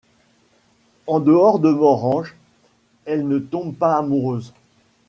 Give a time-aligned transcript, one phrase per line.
[1.05, 2.35] En dehors de Morhange,
[3.05, 4.51] elle ne tombe pas amoureuse.